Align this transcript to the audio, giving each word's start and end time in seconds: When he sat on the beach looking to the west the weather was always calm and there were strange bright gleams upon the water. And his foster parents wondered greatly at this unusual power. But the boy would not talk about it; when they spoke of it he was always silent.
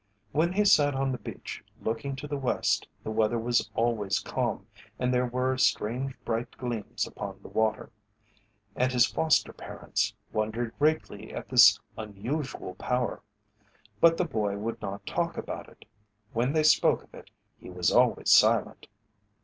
When 0.31 0.53
he 0.53 0.65
sat 0.65 0.95
on 0.95 1.11
the 1.11 1.19
beach 1.19 1.63
looking 1.79 2.15
to 2.15 2.27
the 2.27 2.35
west 2.35 2.87
the 3.03 3.11
weather 3.11 3.37
was 3.37 3.69
always 3.75 4.17
calm 4.17 4.65
and 4.97 5.13
there 5.13 5.27
were 5.27 5.59
strange 5.59 6.15
bright 6.25 6.49
gleams 6.57 7.05
upon 7.05 7.39
the 7.43 7.49
water. 7.49 7.91
And 8.75 8.91
his 8.91 9.05
foster 9.05 9.53
parents 9.53 10.15
wondered 10.33 10.73
greatly 10.79 11.31
at 11.35 11.49
this 11.49 11.79
unusual 11.99 12.73
power. 12.73 13.21
But 13.99 14.17
the 14.17 14.25
boy 14.25 14.57
would 14.57 14.81
not 14.81 15.05
talk 15.05 15.37
about 15.37 15.69
it; 15.69 15.85
when 16.33 16.53
they 16.53 16.63
spoke 16.63 17.03
of 17.03 17.13
it 17.13 17.29
he 17.59 17.69
was 17.69 17.91
always 17.91 18.31
silent. 18.31 18.87